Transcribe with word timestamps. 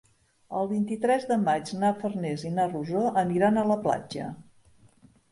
El 0.59 0.67
vint-i-tres 0.69 1.25
de 1.31 1.35
maig 1.41 1.67
na 1.83 1.91
Farners 1.99 2.45
i 2.49 2.51
na 2.55 2.65
Rosó 2.71 3.03
aniran 3.23 3.61
a 3.61 3.65
la 3.73 3.77
platja. 3.83 4.31